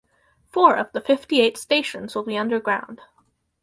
[0.51, 3.01] Four of the fifty-eight stations will be underground.